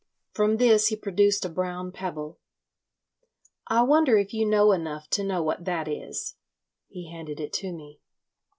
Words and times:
From 0.31 0.57
this 0.57 0.87
he 0.87 0.95
produced 0.95 1.45
a 1.45 1.49
brown 1.49 1.91
pebble. 1.91 2.39
"I 3.67 3.83
wonder 3.83 4.17
if 4.17 4.33
you 4.33 4.47
know 4.47 4.71
enough 4.71 5.07
to 5.11 5.23
know 5.23 5.43
what 5.43 5.65
that 5.65 5.87
is?" 5.87 6.37
He 6.87 7.11
handed 7.11 7.39
it 7.39 7.53
to 7.53 7.71
me. 7.71 7.99